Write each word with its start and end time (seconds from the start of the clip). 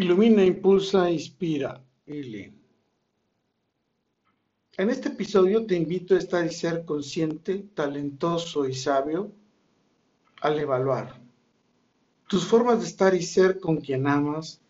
Ilumina, 0.00 0.44
impulsa, 0.44 1.10
inspira. 1.10 1.80
Ili. 2.06 2.52
En 4.76 4.90
este 4.90 5.08
episodio 5.08 5.66
te 5.66 5.74
invito 5.74 6.14
a 6.14 6.18
estar 6.18 6.46
y 6.46 6.50
ser 6.50 6.84
consciente, 6.84 7.66
talentoso 7.74 8.68
y 8.68 8.74
sabio 8.74 9.32
al 10.40 10.58
evaluar 10.58 11.28
tus 12.28 12.44
formas 12.44 12.80
de 12.80 12.86
estar 12.86 13.14
y 13.14 13.22
ser 13.22 13.58
con 13.58 13.78
quien 13.78 14.06
amas, 14.06 14.60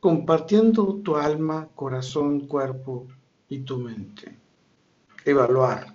compartiendo 0.00 1.00
tu 1.04 1.14
alma, 1.16 1.68
corazón, 1.74 2.48
cuerpo 2.48 3.06
y 3.48 3.60
tu 3.60 3.78
mente. 3.78 4.34
Evaluar. 5.24 5.94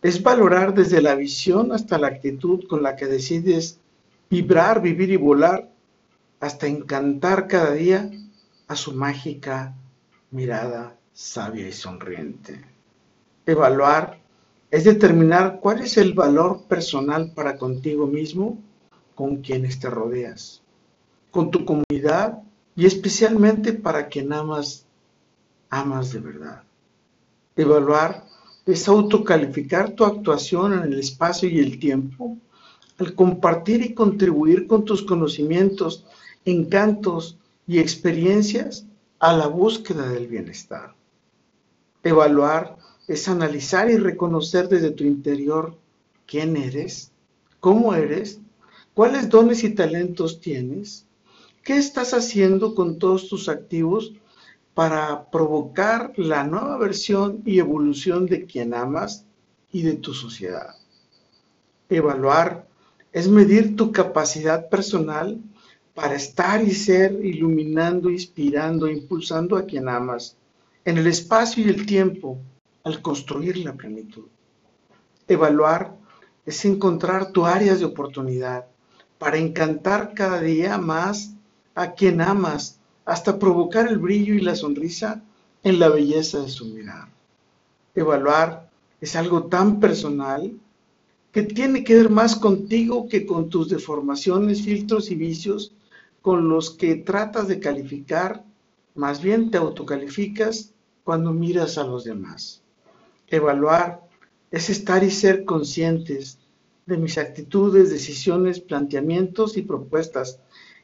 Es 0.00 0.22
valorar 0.22 0.72
desde 0.72 1.02
la 1.02 1.16
visión 1.16 1.72
hasta 1.72 1.98
la 1.98 2.06
actitud 2.06 2.64
con 2.68 2.82
la 2.82 2.94
que 2.94 3.06
decides 3.06 3.80
vibrar, 4.30 4.80
vivir 4.80 5.10
y 5.10 5.16
volar 5.16 5.73
hasta 6.44 6.66
encantar 6.66 7.48
cada 7.48 7.72
día 7.72 8.10
a 8.68 8.76
su 8.76 8.92
mágica 8.92 9.74
mirada 10.30 10.94
sabia 11.14 11.66
y 11.66 11.72
sonriente. 11.72 12.60
Evaluar 13.46 14.18
es 14.70 14.84
determinar 14.84 15.60
cuál 15.60 15.80
es 15.80 15.96
el 15.96 16.12
valor 16.12 16.64
personal 16.64 17.32
para 17.34 17.56
contigo 17.56 18.06
mismo, 18.06 18.58
con 19.14 19.38
quienes 19.38 19.80
te 19.80 19.88
rodeas, 19.88 20.60
con 21.30 21.50
tu 21.50 21.64
comunidad 21.64 22.42
y 22.76 22.84
especialmente 22.84 23.72
para 23.72 24.08
quien 24.08 24.30
amas, 24.32 24.84
amas 25.70 26.12
de 26.12 26.20
verdad. 26.20 26.62
Evaluar 27.56 28.26
es 28.66 28.86
autocalificar 28.86 29.92
tu 29.92 30.04
actuación 30.04 30.74
en 30.74 30.92
el 30.92 30.98
espacio 30.98 31.48
y 31.48 31.58
el 31.60 31.78
tiempo 31.78 32.36
al 32.98 33.14
compartir 33.14 33.82
y 33.82 33.94
contribuir 33.94 34.66
con 34.66 34.84
tus 34.84 35.02
conocimientos 35.02 36.04
encantos 36.44 37.38
y 37.66 37.78
experiencias 37.78 38.86
a 39.18 39.32
la 39.32 39.46
búsqueda 39.46 40.08
del 40.08 40.26
bienestar. 40.26 40.94
Evaluar 42.02 42.76
es 43.08 43.28
analizar 43.28 43.90
y 43.90 43.96
reconocer 43.96 44.68
desde 44.68 44.90
tu 44.90 45.04
interior 45.04 45.76
quién 46.26 46.56
eres, 46.56 47.12
cómo 47.60 47.94
eres, 47.94 48.40
cuáles 48.92 49.28
dones 49.28 49.64
y 49.64 49.70
talentos 49.70 50.40
tienes, 50.40 51.06
qué 51.62 51.76
estás 51.76 52.12
haciendo 52.12 52.74
con 52.74 52.98
todos 52.98 53.28
tus 53.28 53.48
activos 53.48 54.12
para 54.74 55.30
provocar 55.30 56.12
la 56.16 56.44
nueva 56.44 56.76
versión 56.78 57.42
y 57.46 57.58
evolución 57.58 58.26
de 58.26 58.44
quien 58.44 58.74
amas 58.74 59.24
y 59.72 59.82
de 59.82 59.94
tu 59.94 60.12
sociedad. 60.12 60.74
Evaluar 61.88 62.66
es 63.12 63.28
medir 63.28 63.76
tu 63.76 63.92
capacidad 63.92 64.68
personal 64.68 65.40
para 65.94 66.16
estar 66.16 66.62
y 66.62 66.72
ser 66.72 67.24
iluminando, 67.24 68.10
inspirando, 68.10 68.88
impulsando 68.88 69.56
a 69.56 69.64
quien 69.64 69.88
amas, 69.88 70.36
en 70.84 70.98
el 70.98 71.06
espacio 71.06 71.64
y 71.64 71.68
el 71.68 71.86
tiempo, 71.86 72.38
al 72.82 73.00
construir 73.00 73.56
la 73.58 73.72
plenitud. 73.72 74.26
Evaluar 75.28 75.96
es 76.44 76.64
encontrar 76.64 77.30
tu 77.30 77.46
áreas 77.46 77.78
de 77.78 77.86
oportunidad 77.86 78.66
para 79.18 79.38
encantar 79.38 80.12
cada 80.14 80.40
día 80.40 80.76
más 80.76 81.32
a 81.74 81.92
quien 81.92 82.20
amas, 82.20 82.78
hasta 83.04 83.38
provocar 83.38 83.88
el 83.88 83.98
brillo 83.98 84.34
y 84.34 84.40
la 84.40 84.54
sonrisa 84.54 85.22
en 85.62 85.78
la 85.78 85.88
belleza 85.88 86.40
de 86.40 86.48
su 86.48 86.66
mirar. 86.66 87.08
Evaluar 87.94 88.70
es 89.00 89.14
algo 89.16 89.44
tan 89.44 89.80
personal 89.80 90.52
que 91.32 91.42
tiene 91.42 91.84
que 91.84 91.96
ver 91.96 92.10
más 92.10 92.36
contigo 92.36 93.08
que 93.08 93.26
con 93.26 93.48
tus 93.48 93.68
deformaciones, 93.68 94.62
filtros 94.62 95.10
y 95.10 95.14
vicios 95.14 95.72
con 96.24 96.48
los 96.48 96.70
que 96.70 96.94
tratas 96.96 97.48
de 97.48 97.60
calificar, 97.60 98.46
más 98.94 99.22
bien 99.22 99.50
te 99.50 99.58
autocalificas 99.58 100.72
cuando 101.04 101.34
miras 101.34 101.76
a 101.76 101.84
los 101.84 102.04
demás. 102.04 102.62
Evaluar 103.26 104.08
es 104.50 104.70
estar 104.70 105.04
y 105.04 105.10
ser 105.10 105.44
conscientes 105.44 106.38
de 106.86 106.96
mis 106.96 107.18
actitudes, 107.18 107.90
decisiones, 107.90 108.58
planteamientos 108.58 109.58
y 109.58 109.62
propuestas 109.62 110.40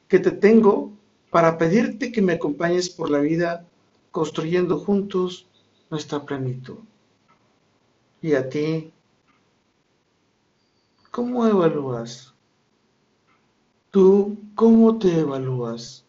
que 0.09 0.19
te 0.19 0.31
tengo 0.31 0.93
para 1.31 1.57
pedirte 1.57 2.13
que 2.13 2.21
me 2.21 2.35
acompañes 2.35 2.91
por 2.91 3.09
la 3.09 3.21
vida 3.21 3.67
construyendo 4.11 4.79
juntos 4.79 5.47
nuestra 5.89 6.27
plenitud. 6.27 6.81
Y 8.21 8.35
a 8.35 8.47
ti, 8.47 8.93
¿cómo 11.11 11.47
evalúas? 11.47 12.35
¿Tú 13.91 14.39
cómo 14.55 14.99
te 14.99 15.19
evalúas? 15.19 16.05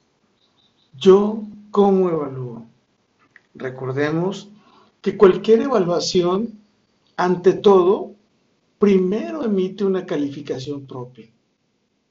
Yo 0.95 1.41
cómo 1.71 2.09
evalúo. 2.09 2.67
Recordemos 3.55 4.49
que 5.01 5.17
cualquier 5.17 5.61
evaluación, 5.61 6.59
ante 7.17 7.53
todo, 7.53 8.13
primero 8.77 9.43
emite 9.43 9.83
una 9.83 10.05
calificación 10.05 10.85
propia. 10.85 11.27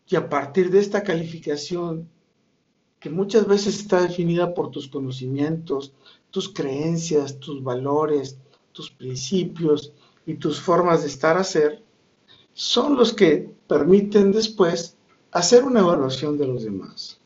Y 0.09 0.17
a 0.17 0.29
partir 0.29 0.73
de 0.73 0.81
esta 0.81 1.05
calificación, 1.05 2.09
que 2.99 3.09
muchas 3.09 3.47
veces 3.47 3.79
está 3.79 4.03
definida 4.03 4.53
por 4.55 4.73
tus 4.73 4.89
conocimientos, 4.89 5.93
tus 6.33 6.49
creencias, 6.53 7.39
tus 7.39 7.63
valores, 7.63 8.39
tus 8.73 8.91
principios 8.91 9.93
y 10.27 10.35
tus 10.35 10.61
formas 10.61 11.03
de 11.03 11.09
estar 11.09 11.37
a 11.37 11.45
ser, 11.45 11.81
son 12.55 12.97
los 12.97 13.13
que 13.13 13.55
permiten 13.69 14.33
después 14.33 14.97
hacer 15.33 15.65
una 15.65 15.81
evaluación 15.81 16.37
de 16.37 16.47
los 16.47 16.65
demás. 16.65 17.21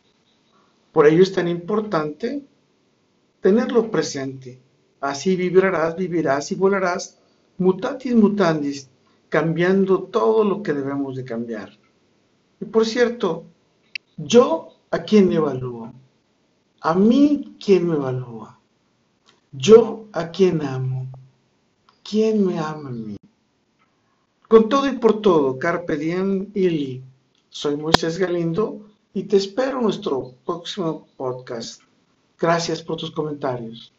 Por 0.93 1.07
ello 1.07 1.23
es 1.23 1.33
tan 1.33 1.49
importante 1.49 2.45
tenerlo 3.41 3.91
presente. 3.91 4.61
Así 5.01 5.37
vibrarás, 5.37 5.97
vivirás 5.97 6.53
y 6.53 6.55
volarás 6.55 7.19
mutatis 7.59 8.15
mutandis, 8.15 8.89
cambiando 9.29 10.05
todo 10.05 10.45
lo 10.45 10.63
que 10.63 10.73
debemos 10.73 11.17
de 11.17 11.25
cambiar. 11.25 11.71
Y 12.61 12.65
por 12.65 12.87
cierto, 12.87 13.45
yo 14.17 14.69
a 14.91 15.01
quién 15.01 15.29
me 15.29 15.37
evalúo, 15.37 15.93
a 16.81 16.95
mí 16.95 17.57
quién 17.63 17.89
me 17.89 17.97
evalúa, 17.97 18.59
yo 19.53 20.07
a 20.13 20.31
quién 20.31 20.63
amo, 20.63 21.09
quién 22.03 22.47
me 22.47 22.59
ama 22.59 22.89
a 22.89 22.93
mí. 22.93 23.17
Con 24.49 24.69
todo 24.69 24.89
y 24.89 24.99
por 24.99 25.21
todo, 25.21 25.59
Carpe 25.59 25.97
Diem 25.97 26.51
Ili 26.55 27.03
soy 27.55 27.77
Moisés 27.77 28.19
Galindo 28.19 28.81
y 29.13 29.23
te 29.23 29.37
espero 29.37 29.79
en 29.79 29.85
nuestro 29.85 30.33
próximo 30.45 31.07
podcast. 31.17 31.83
Gracias 32.37 32.83
por 32.83 32.97
tus 32.97 33.13
comentarios. 33.13 33.94